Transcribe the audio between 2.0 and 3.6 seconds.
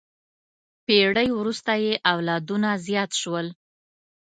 اولادونه زیات شول.